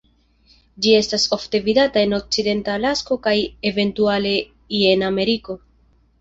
Ĝi 0.85 0.93
estas 0.99 1.25
ofte 1.35 1.59
vidata 1.67 2.01
en 2.05 2.15
okcidenta 2.19 2.73
Alasko 2.79 3.19
kaj 3.27 3.35
eventuale 3.73 4.33
ie 4.81 4.91
en 4.95 5.07
Ameriko. 5.11 5.59